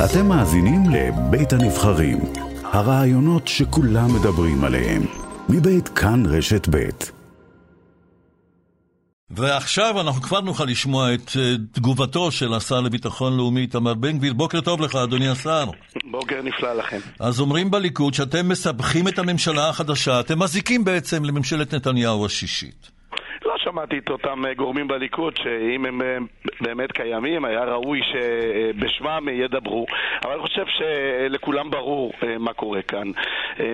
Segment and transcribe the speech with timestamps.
[0.00, 2.18] אתם מאזינים לבית הנבחרים,
[2.64, 5.02] הרעיונות שכולם מדברים עליהם,
[5.48, 7.12] מבית כאן רשת בית.
[9.30, 14.32] ועכשיו אנחנו כבר נוכל לשמוע את אה, תגובתו של השר לביטחון לאומי תמר בן גביר.
[14.32, 15.64] בוקר טוב לך, אדוני השר.
[16.10, 16.98] בוקר נפלא לכם.
[17.20, 22.90] אז אומרים בליכוד שאתם מסבכים את הממשלה החדשה, אתם מזיקים בעצם לממשלת נתניהו השישית.
[23.72, 26.16] שמעתי את אותם אה, גורמים בליכוד שאם הם אה,
[26.60, 29.86] באמת קיימים, היה ראוי שבשמם ידברו.
[30.24, 33.10] אבל אני חושב שלכולם ברור אה, מה קורה כאן.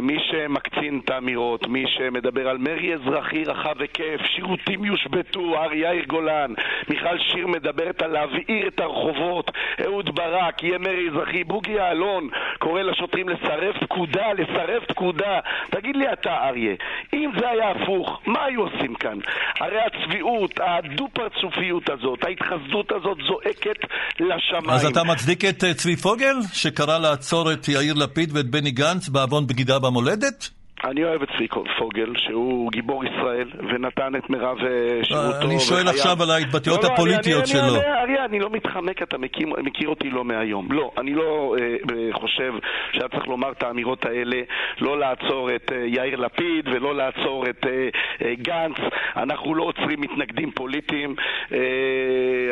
[0.03, 6.05] מי שמקצין את האמירות, מי שמדבר על מרי אזרחי רחב היקף, שירותים יושבתו, ארי יאיר
[6.05, 6.53] גולן,
[6.89, 9.51] מיכל שיר מדברת על להבעיר את הרחובות,
[9.84, 12.28] אהוד ברק, יהיה מרי אזרחי, בוגי יעלון
[12.59, 15.41] קורא לשוטרים לסרב פקודה, לסרב פקודה.
[15.70, 16.75] תגיד לי אתה, אריה,
[17.12, 19.19] אם זה היה הפוך, מה היו עושים כאן?
[19.61, 23.81] הרי הצביעות, הדו-פרצופיות הזאת, ההתחסדות הזאת זועקת
[24.21, 24.71] לשמיים.
[24.71, 29.09] אז אתה מצדיק את אה, צבי פוגל, שקרא לעצור את יאיר לפיד ואת בני גנץ
[29.09, 30.58] בעוון בגידה במולדת?
[30.84, 31.48] אני אוהב את צבי
[31.79, 35.47] פוגל, שהוא גיבור ישראל, ונתן את מירב אה, שירותו.
[35.47, 37.77] אני שואל עכשיו על ההתבטאויות לא, לא, הפוליטיות שלו.
[37.77, 40.73] אריה, אני לא מתחמק, אתה מכיר, מכיר אותי לא מהיום.
[40.73, 41.77] לא, אני לא אה,
[42.12, 42.53] חושב
[42.93, 44.37] שהיה צריך לומר את האמירות האלה,
[44.81, 47.89] לא לעצור את אה, יאיר לפיד ולא לעצור את אה,
[48.23, 48.77] אה, גנץ.
[49.17, 51.15] אנחנו לא עוצרים מתנגדים פוליטיים.
[51.53, 51.59] אה,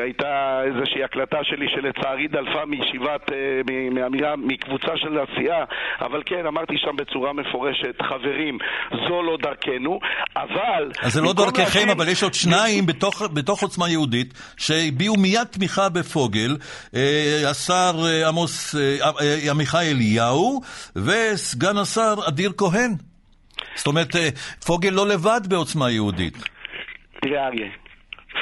[0.02, 5.64] הייתה איזושהי הקלטה שלי שלצערי דלפה מישיבת, אה, מאמירה, מקבוצה של עשייה,
[6.00, 8.58] אבל כן, אמרתי שם בצורה מפורשת, חברים,
[9.08, 9.98] זו לא דרכנו,
[10.36, 10.90] אבל...
[11.02, 11.88] אז זה לא דרככם, להגיד...
[11.88, 16.56] אבל יש עוד שניים בתוך, בתוך עוצמה יהודית שהביעו מיד תמיכה בפוגל,
[16.94, 20.60] אה, השר אה, עמוס אה, עמיחי אליהו
[20.96, 22.90] וסגן השר אדיר כהן.
[23.74, 24.16] זאת אומרת,
[24.66, 26.34] פוגל לא לבד בעוצמה יהודית.
[27.20, 27.66] תראה אריה,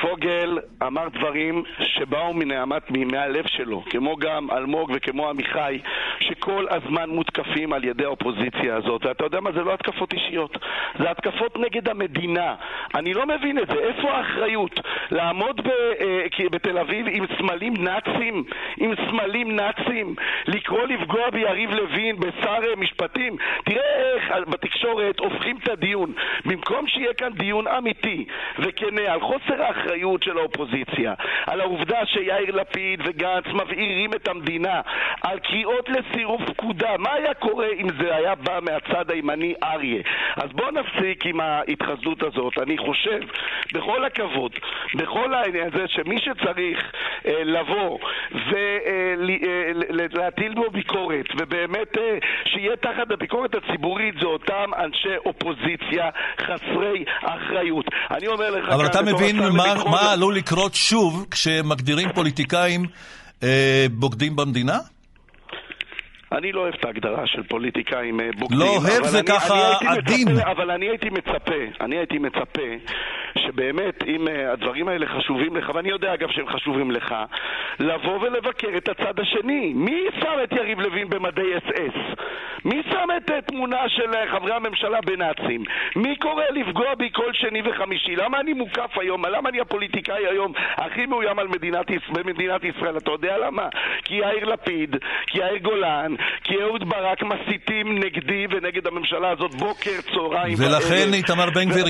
[0.00, 5.78] פוגל אמר דברים שבאו מנעמת, מהלב שלו, כמו גם אלמוג וכמו עמיחי,
[6.20, 9.06] שכל הזמן מותקפים על ידי האופוזיציה הזאת.
[9.06, 9.52] ואתה יודע מה?
[9.52, 10.58] זה לא התקפות אישיות,
[10.98, 12.54] זה התקפות נגד המדינה.
[12.94, 13.74] אני לא מבין את זה.
[13.78, 14.80] איפה האחריות?
[15.10, 18.44] לעמוד ב, אה, בתל אביב עם סמלים נאצים?
[18.76, 20.14] עם סמלים נאצים?
[20.46, 23.36] לקרוא לפגוע ביריב לוין, בשר אה, משפטים?
[23.64, 26.12] תראה איך בתקשורת הופכים את הדיון.
[26.44, 28.24] במקום שיהיה כאן דיון אמיתי
[28.58, 31.14] וכנה על חוסר האחריות האחריות של האופוזיציה,
[31.46, 34.80] על העובדה שיאיר לפיד וגנץ מבעירים את המדינה,
[35.22, 36.96] על קריאות לסירוב פקודה.
[36.98, 40.02] מה היה קורה אם זה היה בא מהצד הימני אריה?
[40.36, 42.58] אז בואו נפסיק עם ההתחסדות הזאת.
[42.62, 43.20] אני חושב,
[43.72, 44.52] בכל הכבוד,
[44.94, 46.92] בכל העניין הזה, שמי שצריך
[47.26, 47.98] אה, לבוא
[49.90, 57.04] ולהטיל אה, בו ביקורת, ובאמת אה, שיהיה תחת הביקורת הציבורית, זה אותם אנשי אופוזיציה חסרי
[57.22, 57.86] אחריות.
[58.10, 58.68] אני אומר לך...
[58.68, 62.86] אבל אתה מבין מה, מה עלול לקרות שוב כשמגדירים פוליטיקאים
[63.42, 64.78] אה, בוגדים במדינה?
[66.32, 68.58] אני לא אוהב את ההגדרה של פוליטיקאים אה, בוגדים.
[68.58, 70.28] לא אוהב זה אני, ככה אני עדין.
[70.28, 72.62] מצפה, אבל אני הייתי מצפה, אני הייתי מצפה
[73.38, 77.14] שבאמת, אם uh, הדברים האלה חשובים לך, ואני יודע אגב שהם חשובים לך,
[77.80, 79.72] לבוא ולבקר את הצד השני.
[79.74, 82.18] מי שם את יריב לוין במדי אס אס?
[82.64, 85.64] מי שם את uh, תמונה של uh, חברי הממשלה בנאצים?
[85.96, 88.16] מי קורא לפגוע בי כל שני וחמישי?
[88.16, 89.26] למה אני מוקף היום?
[89.26, 92.96] למה אני הפוליטיקאי היום הכי מאוים על מדינת, במדינת ישראל?
[92.96, 93.68] אתה יודע למה?
[94.04, 94.96] כי יאיר לפיד,
[95.26, 96.14] כי יאיר גולן,
[96.44, 101.84] כי אהוד ברק מסיתים נגדי ונגד הממשלה הזאת בוקר, צהריים ולכן איתמר בן גביר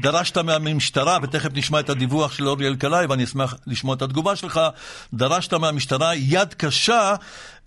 [0.00, 0.61] דרשת מה...
[0.62, 4.60] מהמשטרה, ותכף נשמע את הדיווח של אורי אלקלעי, ואני אשמח לשמוע את התגובה שלך,
[5.14, 7.14] דרשת מהמשטרה יד קשה,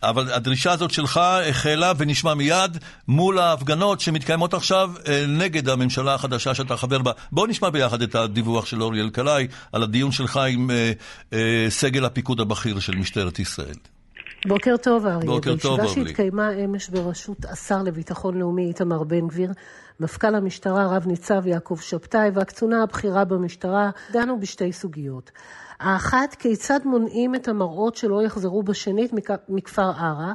[0.04, 6.54] אבל הדרישה הזאת שלך החלה ונשמע מיד מול ההפגנות שמתקיימות עכשיו אה, נגד הממשלה החדשה
[6.56, 7.12] שאתה חבר בה.
[7.32, 10.92] בואו נשמע ביחד את הדיווח של אורי אלקלעי על הדיון שלך עם אה,
[11.34, 13.76] אה, סגל הפיקוד הבכיר של משטרת ישראל.
[14.48, 15.26] בוקר טוב, אריה.
[15.26, 15.88] בוקר טוב, אורלי.
[15.88, 19.52] בישיבה שהתקיימה אמש בראשות השר לביטחון לאומי איתמר בן גביר,
[20.00, 25.32] מפכ"ל המשטרה רב ניצב יעקב שבתאי והקצונה הבכירה במשטרה דנו בשתי סוגיות.
[25.80, 29.12] האחת, כיצד מונעים את המראות שלא יחזרו בשנית
[29.50, 30.34] מכפר ערה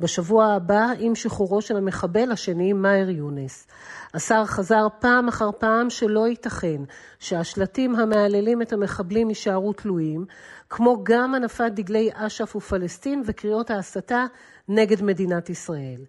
[0.00, 3.66] בשבוע הבא עם שחרורו של המחבל השני, מאהר יונס.
[4.14, 6.82] השר חזר פעם אחר פעם שלא ייתכן
[7.18, 10.24] שהשלטים המהללים את המחבלים יישארו תלויים,
[10.70, 14.24] כמו גם הנפת דגלי אש"ף ופלסטין וקריאות ההסתה
[14.68, 16.00] נגד מדינת ישראל.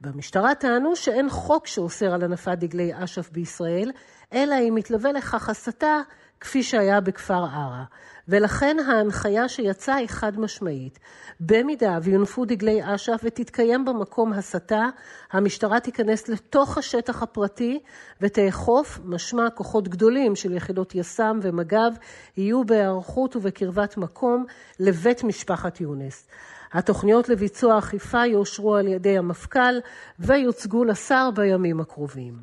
[0.00, 3.90] במשטרה טענו שאין חוק שאוסר על הנפת דגלי אש"ף בישראל,
[4.32, 6.00] אלא אם מתלווה לכך הסתה
[6.40, 7.84] כפי שהיה בכפר ערה.
[8.28, 10.98] ולכן ההנחיה שיצאה היא חד משמעית.
[11.40, 14.86] במידה ויונפו דגלי אש"ף ותתקיים במקום הסתה,
[15.32, 17.80] המשטרה תיכנס לתוך השטח הפרטי
[18.20, 21.92] ותאכוף, משמע כוחות גדולים של יחידות יס"מ ומג"ב
[22.36, 24.44] יהיו בהיערכות ובקרבת מקום
[24.80, 26.28] לבית משפחת יונס.
[26.72, 29.74] התוכניות לביצוע אכיפה יאושרו על ידי המפכ"ל
[30.18, 32.34] ויוצגו לשר בימים הקרובים.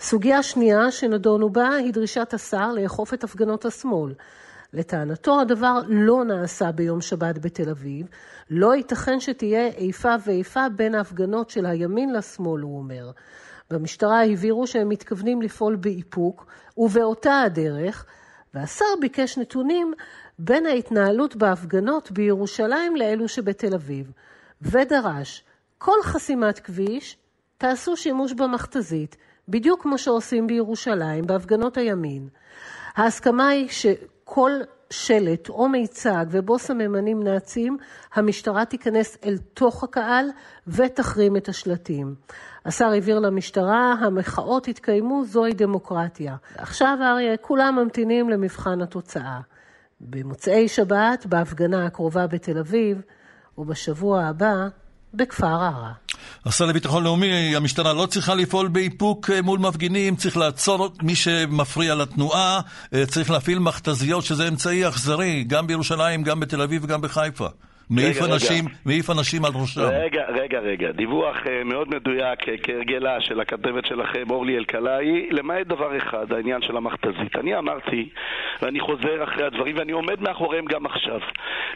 [0.00, 4.14] סוגיה שנייה שנדונו בה היא דרישת השר לאכוף את הפגנות השמאל.
[4.72, 8.06] לטענתו הדבר לא נעשה ביום שבת בתל אביב,
[8.50, 13.10] לא ייתכן שתהיה איפה ואיפה בין ההפגנות של הימין לשמאל, הוא אומר.
[13.70, 16.46] במשטרה הבהירו שהם מתכוונים לפעול באיפוק,
[16.76, 18.06] ובאותה הדרך,
[18.54, 19.92] והשר ביקש נתונים
[20.38, 24.12] בין ההתנהלות בהפגנות בירושלים לאלו שבתל אביב,
[24.62, 25.44] ודרש,
[25.78, 27.16] כל חסימת כביש,
[27.58, 29.16] תעשו שימוש במכתזית,
[29.48, 32.28] בדיוק כמו שעושים בירושלים, בהפגנות הימין.
[32.96, 34.50] ההסכמה היא שכל
[34.90, 37.76] שלט או מיצג ובו סממנים נאצים,
[38.14, 40.26] המשטרה תיכנס אל תוך הקהל
[40.66, 42.14] ותחרים את השלטים.
[42.64, 46.36] השר הבהיר למשטרה, המחאות יתקיימו, זוהי דמוקרטיה.
[46.56, 49.40] עכשיו, אריה, כולם ממתינים למבחן התוצאה.
[50.00, 53.00] במוצאי שבת, בהפגנה הקרובה בתל אביב,
[53.58, 54.68] ובשבוע הבא,
[55.14, 55.92] בכפר ערה.
[56.46, 61.94] השר לביטחון לאומי, המשטרה לא צריכה לפעול באיפוק אה, מול מפגינים, צריך לעצור מי שמפריע
[61.94, 62.60] לתנועה,
[62.94, 67.48] אה, צריך להפעיל מכתזיות, שזה אמצעי אכזרי, גם בירושלים, גם בתל אביב וגם בחיפה.
[67.90, 69.80] מעיף אנשים, מעיף אנשים על ראשם.
[69.80, 70.92] רגע, רגע, רגע.
[70.92, 76.62] דיווח uh, מאוד מדויק, uh, כהרגלה, של הכתבת שלכם, אורלי אלקלעי, למעט דבר אחד, העניין
[76.62, 77.36] של המכתזית.
[77.36, 78.08] אני אמרתי,
[78.62, 81.20] ואני חוזר אחרי הדברים, ואני עומד מאחוריהם גם עכשיו,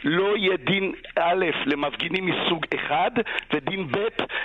[0.03, 3.11] לא יהיה דין א' למפגינים מסוג אחד,
[3.53, 3.97] ודין ב'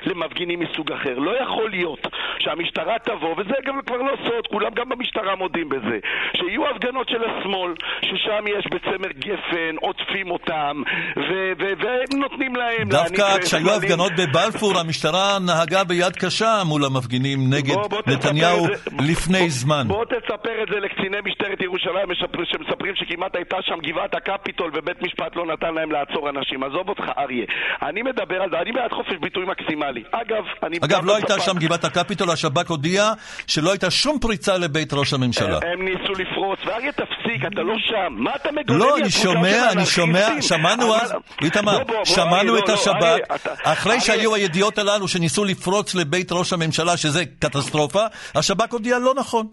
[0.03, 1.19] למפגינים מסוג אחר.
[1.19, 2.07] לא יכול להיות
[2.39, 5.99] שהמשטרה תבוא, וזה גם כבר לא סוד, כולם גם במשטרה מודים בזה,
[6.37, 10.83] שיהיו הפגנות של השמאל, ששם יש בצמר גפן, עוטפים אותם,
[11.17, 11.56] ו...
[11.59, 12.89] והם נותנים להם...
[12.89, 18.67] דווקא כשהיו הפגנות בבלפור, המשטרה נהגה ביד קשה מול המפגינים נגד בוא, בוא נתניהו
[19.01, 19.85] לפני בוא, זמן.
[19.89, 22.09] בוא תספר את זה לקציני משטרת ירושלים
[22.45, 26.65] שמספרים שכמעט הייתה שם גבעת הקפיטול ובית משפט לא נתן להם לעצור אנשים.
[26.65, 27.45] עזוב אותך, אריה.
[27.83, 30.03] אני מדבר על זה, אני בעד חופש ביטוי מקסימלי.
[30.13, 30.77] אגב, אני...
[30.85, 33.13] אגב, לא הייתה שם גבעת הקפיטול, השב"כ הודיע
[33.47, 35.59] שלא הייתה שום פריצה לבית ראש הממשלה.
[35.73, 38.15] הם ניסו לפרוץ, ואריה תפסיק, אתה לא שם.
[38.17, 41.15] מה אתה מגונן לא, אני שומע, אני שומע, שמענו אז...
[41.47, 48.03] איתמר, שמענו את השב"כ, אחרי שהיו הידיעות הללו שניסו לפרוץ לבית ראש הממשלה, שזה קטסטרופה,
[48.35, 49.47] השב"כ הודיע לא נכון.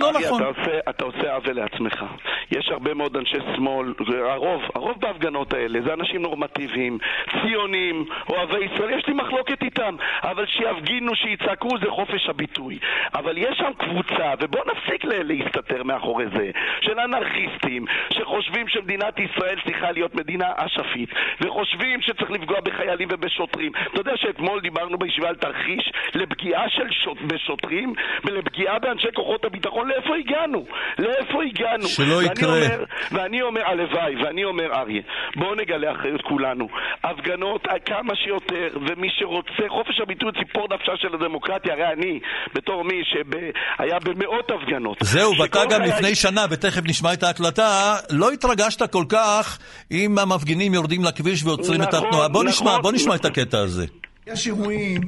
[0.00, 0.42] לא נכון.
[0.42, 2.04] אתה עושה, אתה עושה עוול לעצמך.
[2.50, 3.94] יש הרבה מאוד אנשי שמאל,
[4.30, 6.98] הרוב, הרוב בהפגנות האלה זה אנשים נורמטיביים,
[7.30, 12.78] ציונים, אוהבי ישראל, יש לי מחלוקת איתם, אבל שיפגינו, שיצעקו, זה חופש הביטוי.
[13.14, 19.92] אבל יש שם קבוצה, ובואו נפסיק להסתתר מאחורי זה, של אנרכיסטים, שחושבים שמדינת ישראל צריכה
[19.92, 21.10] להיות מדינה אשפית,
[21.40, 23.72] וחושבים שצריך לפגוע בחיילים ובשוטרים.
[23.92, 27.94] אתה יודע שאתמול דיברנו בישיבה על תרחיש לפגיעה של שוט, בשוטרים
[28.24, 30.64] ולפגיעה באנשי כוחות הביטחון לאיפה הגענו?
[30.98, 31.88] לאיפה הגענו?
[31.88, 32.56] שלא ואני יקרה.
[32.56, 35.02] אומר, ואני אומר, הלוואי, ואני אומר, אריה,
[35.36, 36.68] בואו נגלה אחריות כולנו.
[37.04, 42.20] הפגנות כמה שיותר, ומי שרוצה, חופש הביטוי ציפור נפשה של הדמוקרטיה, הרי אני,
[42.54, 44.96] בתור מי שהיה במאות הפגנות.
[45.00, 45.94] זהו, ואתה גם היה...
[45.96, 49.58] לפני שנה, ותכף נשמע את ההקלטה, לא התרגשת כל כך
[49.90, 52.28] אם המפגינים יורדים לכביש ועוצרים נכון, את התנועה.
[52.28, 53.30] בוא נכון, נשמע, בוא נשמע נכון.
[53.30, 53.86] את הקטע הזה.
[54.26, 55.00] יש אירועים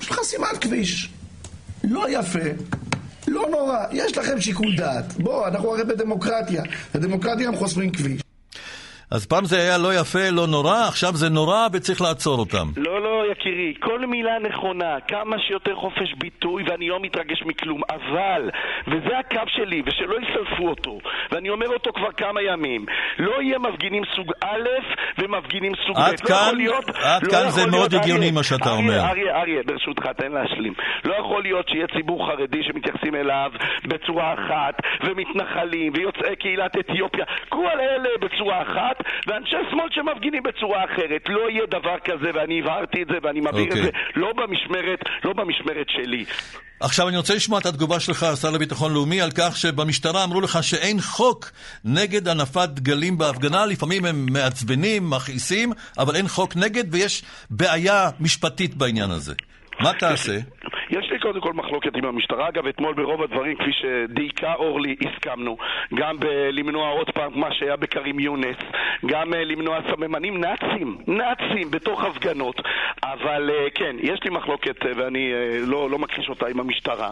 [0.00, 1.08] של חסימת כביש.
[1.84, 2.38] לא יפה,
[3.32, 5.12] לא נורא, יש לכם שיקול דעת.
[5.12, 6.62] בואו, אנחנו הרי בדמוקרטיה.
[6.94, 8.22] בדמוקרטיה הם חוסמים כביש.
[9.14, 12.66] אז פעם זה היה לא יפה, לא נורא, עכשיו זה נורא וצריך לעצור אותם.
[12.76, 18.50] לא, לא, יקירי, כל מילה נכונה, כמה שיותר חופש ביטוי, ואני לא מתרגש מכלום, אבל,
[18.86, 20.98] וזה הקו שלי, ושלא יסלפו אותו,
[21.32, 22.86] ואני אומר אותו כבר כמה ימים,
[23.18, 24.68] לא יהיה מפגינים סוג א'
[25.18, 26.00] ומפגינים סוג ב'.
[26.00, 29.00] עד לא כאן, להיות, עד לא כאן זה מאוד הגיוני מה שאתה אריה, אומר.
[29.00, 30.72] אריה, אריה, ברשותך, תן להשלים.
[31.04, 33.50] לא יכול להיות שיהיה ציבור חרדי שמתייחסים אליו
[33.84, 41.22] בצורה אחת, ומתנחלים, ויוצאי קהילת אתיופיה, כל אלה בצורה אחת, ואנשי שמאל שמפגינים בצורה אחרת.
[41.28, 43.72] לא יהיה דבר כזה, ואני הבהרתי את זה ואני מבהיר okay.
[43.72, 43.82] את אוקיי.
[43.82, 46.24] זה, לא במשמרת, לא במשמרת שלי.
[46.80, 50.58] עכשיו אני רוצה לשמוע את התגובה שלך, השר לביטחון לאומי, על כך שבמשטרה אמרו לך
[50.62, 51.50] שאין חוק
[51.84, 58.74] נגד הנפת דגלים בהפגנה, לפעמים הם מעצבנים, מכעיסים, אבל אין חוק נגד ויש בעיה משפטית
[58.74, 59.34] בעניין הזה.
[59.80, 60.38] מה תעשה?
[60.92, 62.48] יש לי קודם כל מחלוקת עם המשטרה.
[62.48, 65.56] אגב, אתמול ברוב הדברים, כפי שדייקה אורלי, הסכמנו.
[65.94, 66.16] גם
[66.52, 68.56] למנוע עוד פעם מה שהיה בכרים יונס,
[69.06, 72.60] גם אה, למנוע סממנים נאצים, נאצים בתוך הפגנות.
[73.02, 75.32] אבל אה, כן, יש לי מחלוקת, אה, ואני
[75.66, 77.10] לא, לא מכחיש אותה עם המשטרה.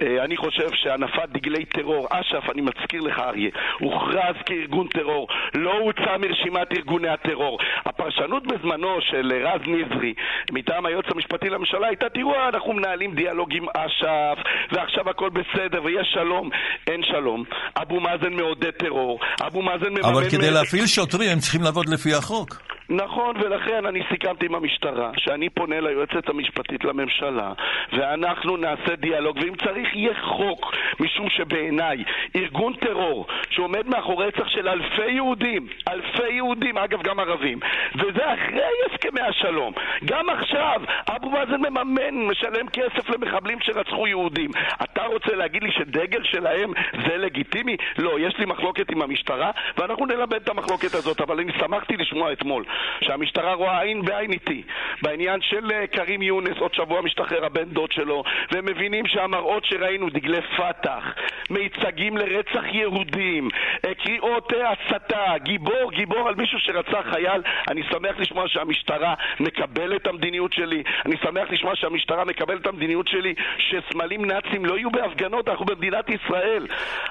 [0.00, 6.16] אני חושב שהנפת דגלי טרור, אש"ף, אני מזכיר לך אריה, הוכרז כארגון טרור, לא הוצא
[6.18, 7.58] מרשימת ארגוני הטרור.
[7.84, 10.14] הפרשנות בזמנו של רז נזרי,
[10.52, 14.38] מטעם היועץ המשפטי לממשלה, הייתה, תראו, אנחנו מנהלים דיאלוג עם אש"ף,
[14.72, 16.50] ועכשיו הכל בסדר, ויש שלום.
[16.86, 17.44] אין שלום.
[17.82, 20.04] אבו מאזן מעודד טרור, אבו מאזן מממן...
[20.04, 22.70] אבל כדי להפעיל שוטרים הם צריכים לעבוד לפי החוק.
[22.90, 27.52] נכון, ולכן אני סיכמתי עם המשטרה שאני פונה ליועצת המשפטית לממשלה
[27.92, 32.04] ואנחנו נעשה דיאלוג, ואם צריך יהיה חוק, משום שבעיניי
[32.36, 37.58] ארגון טרור שעומד מאחורי רצח של אלפי יהודים, אלפי יהודים, אגב גם ערבים,
[37.94, 39.72] וזה אחרי הסכמי השלום.
[40.04, 44.50] גם עכשיו אבו מאזן מממן, משלם כסף למחבלים שרצחו יהודים.
[44.82, 46.72] אתה רוצה להגיד לי שדגל שלהם
[47.06, 47.76] זה לגיטימי?
[47.98, 52.32] לא, יש לי מחלוקת עם המשטרה, ואנחנו נלמד את המחלוקת הזאת, אבל אני שמחתי לשמוע
[52.32, 52.64] אתמול
[53.00, 54.62] שהמשטרה רואה עין בעין איתי
[55.02, 60.10] בעניין של אה, כרים יונס, עוד שבוע משתחרר הבן דוד שלו, והם מבינים שהמראות שראינו,
[60.10, 61.04] דגלי פת"ח,
[61.50, 63.48] מיצגים לרצח יהודים,
[63.84, 70.02] אה, קריאות אה, הסתה, גיבור, גיבור על מישהו שרצח חייל, אני שמח לשמוע שהמשטרה מקבלת
[70.02, 74.90] את המדיניות שלי, אני שמח לשמוע שהמשטרה מקבלת את המדיניות שלי שסמלים נאצים לא יהיו
[74.90, 76.66] בהפגנות, אנחנו במדינת ישראל.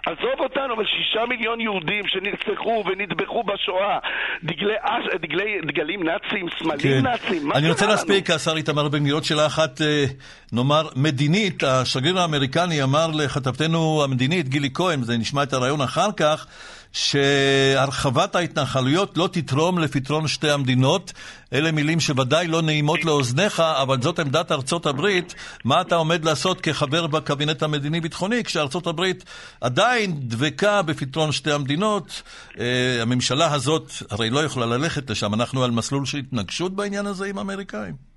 [0.05, 3.99] עזוב אותנו, אבל שישה מיליון יהודים שנרצחו ונטבחו בשואה,
[4.43, 4.73] דגלי,
[5.21, 7.01] דגלי, דגלים נאצים, סמלים כן.
[7.01, 10.05] נאצים, מה אני רוצה להספיק, השר איתמר בן גביר, שאלה אחת, אה,
[10.53, 11.63] נאמר, מדינית.
[11.63, 16.47] השגריר האמריקני אמר לכתבתנו המדינית, גילי כהן, זה נשמע את הרעיון אחר כך,
[16.93, 21.13] שהרחבת ההתנחלויות לא תתרום לפתרון שתי המדינות.
[21.53, 25.35] אלה מילים שוודאי לא נעימות לאוזניך, אבל זאת עמדת ארצות הברית.
[25.65, 29.23] מה אתה עומד לעשות כחבר בקבינט המדיני-ביטחוני, כשארצות הברית
[29.61, 32.21] עדיין דבקה בפתרון שתי המדינות?
[32.59, 35.33] אה, הממשלה הזאת הרי לא יכולה ללכת לשם.
[35.33, 38.08] אנחנו על מסלול של התנגשות בעניין הזה עם האמריקאים.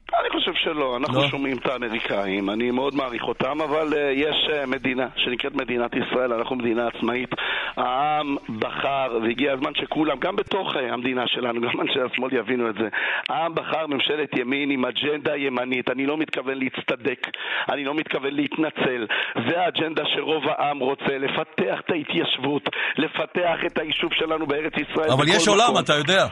[0.42, 1.28] חושב שלא, אנחנו לא.
[1.28, 6.32] שומעים את האמריקאים, אני מאוד מעריך אותם, אבל uh, יש uh, מדינה שנקראת מדינת ישראל,
[6.32, 7.30] אנחנו מדינה עצמאית.
[7.76, 12.74] העם בחר, והגיע הזמן שכולם, גם בתוך uh, המדינה שלנו, גם אנשי השמאל יבינו את
[12.74, 12.88] זה,
[13.28, 15.90] העם בחר ממשלת ימין עם אג'נדה ימנית.
[15.90, 17.26] אני לא מתכוון להצטדק,
[17.72, 19.06] אני לא מתכוון להתנצל.
[19.48, 22.62] זה האג'נדה שרוב העם רוצה, לפתח את ההתיישבות,
[22.98, 25.10] לפתח את היישוב שלנו בארץ ישראל.
[25.10, 25.78] אבל יש עולם, מקום.
[25.84, 26.26] אתה יודע.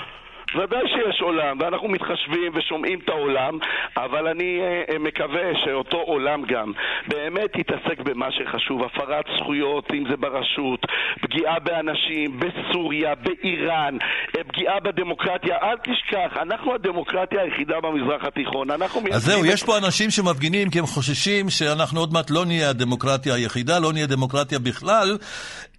[0.54, 3.58] ודאי שיש עולם, ואנחנו מתחשבים ושומעים את העולם,
[3.96, 6.72] אבל אני uh, מקווה שאותו עולם גם
[7.08, 10.80] באמת יתעסק במה שחשוב, הפרת זכויות, אם זה ברשות,
[11.22, 13.96] פגיעה באנשים, בסוריה, באיראן,
[14.38, 15.56] אה, פגיעה בדמוקרטיה.
[15.62, 18.70] אל תשכח, אנחנו הדמוקרטיה היחידה במזרח התיכון.
[18.70, 22.70] אנחנו אז זהו, יש פה אנשים שמפגינים כי הם חוששים שאנחנו עוד מעט לא נהיה
[22.70, 25.18] הדמוקרטיה היחידה, לא נהיה דמוקרטיה בכלל.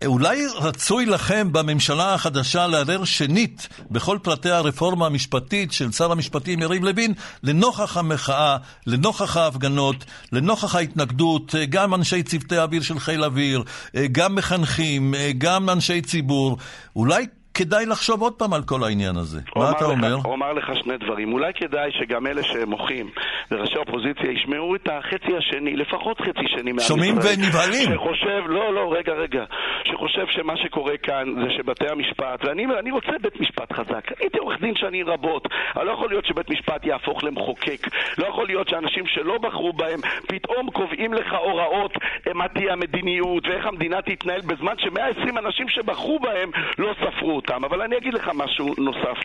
[0.05, 6.83] אולי רצוי לכם בממשלה החדשה לערער שנית בכל פרטי הרפורמה המשפטית של שר המשפטים יריב
[6.83, 7.13] לוין
[7.43, 13.63] לנוכח המחאה, לנוכח ההפגנות, לנוכח ההתנגדות, גם אנשי צוותי האוויר של חיל אוויר,
[14.11, 16.57] גם מחנכים, גם אנשי ציבור.
[16.95, 19.39] אולי כדאי לחשוב עוד פעם על כל העניין הזה.
[19.55, 20.15] מה אתה אומר?
[20.23, 21.33] הוא אמר לך שני דברים.
[21.33, 23.09] אולי כדאי שגם אלה שמוחים
[23.51, 27.89] וראשי האופוזיציה ישמעו את החצי השני, לפחות חצי שני מעם שומעים ונבהלים.
[27.93, 29.43] שחושב, לא, לא, רגע, רגע.
[29.83, 34.11] שחושב שמה שקורה כאן זה שבתי המשפט, ואני רוצה בית משפט חזק.
[34.19, 37.87] הייתי עורך דין שנים רבות, אבל לא יכול להיות שבית משפט יהפוך למחוקק.
[38.17, 41.93] לא יכול להיות שאנשים שלא בחרו בהם פתאום קובעים לך הוראות
[42.35, 47.65] מה תהיה המדיניות ואיך המדינה תתנהל בזמן ש-120 אנשים שבחרו בהם לא ספרו אותם.
[47.65, 49.17] אבל אני אגיד לך משהו נוסף.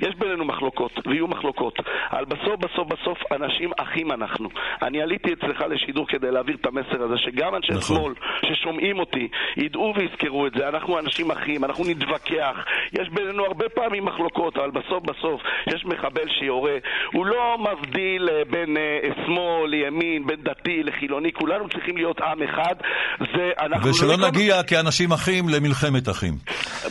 [0.00, 1.74] יש בינינו מחלוקות, ויהיו מחלוקות.
[2.12, 4.48] אבל בסוף, בסוף, בסוף, אנשים אחים אנחנו.
[4.82, 7.96] אני עליתי אצלך לשידור כדי להעביר את המסר הזה, שגם אנשי נכון.
[7.96, 8.14] שמאל
[8.46, 10.68] ששומעים אותי, ידעו ויזכרו את זה.
[10.68, 12.56] אנחנו אנשים אחים, אנחנו נתווכח.
[12.92, 16.76] יש בינינו הרבה פעמים מחלוקות, אבל בסוף, בסוף, יש מחבל שיורה.
[17.12, 21.32] הוא לא מבדיל אה, בין uh, שמאל לימין, בין דתי לחילוני.
[21.32, 22.74] כולנו צריכים להיות עם אחד.
[23.18, 23.50] זה,
[23.84, 26.34] ושלא לא נגיע כאנשים אחים למלחמת אחים.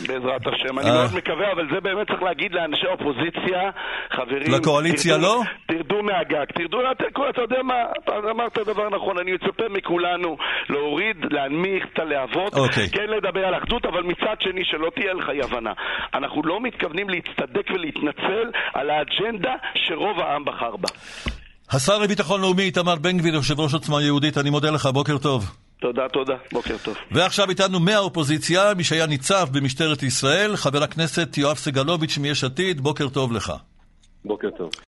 [0.06, 0.73] בעזרת השם.
[0.78, 0.94] אני אה.
[0.94, 3.70] מאוד מקווה, אבל זה באמת צריך להגיד לאנשי האופוזיציה,
[4.10, 4.54] חברים...
[4.54, 5.42] לקואליציה לא?
[5.66, 6.78] תרדו מהגג, תרדו,
[7.30, 7.74] אתה יודע מה,
[8.30, 10.36] אמרת דבר נכון, אני מצפה מכולנו
[10.70, 12.88] להוריד, להנמיך את הלהבות, אוקיי.
[12.92, 15.72] כן לדבר על אחדות, אבל מצד שני, שלא תהיה לך אי הבנה.
[16.14, 20.88] אנחנו לא מתכוונים להצטדק ולהתנצל על האג'נדה שרוב העם בחר בה.
[21.72, 25.63] השר לביטחון לאומי איתמר בן גביר, יושב ראש עוצמה יהודית, אני מודה לך, בוקר טוב.
[25.84, 26.34] תודה, תודה.
[26.52, 26.96] בוקר טוב.
[27.10, 33.08] ועכשיו איתנו מהאופוזיציה, מי שהיה ניצב במשטרת ישראל, חבר הכנסת יואב סגלוביץ' מיש עתיד, בוקר
[33.08, 33.52] טוב לך.
[34.24, 34.70] בוקר טוב.